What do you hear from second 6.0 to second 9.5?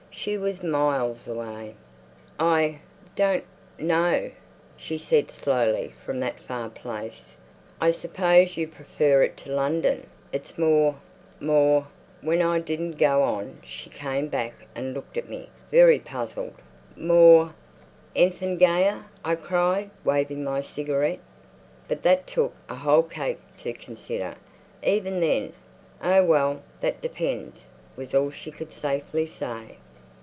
from that far place. "I suppose you prefer it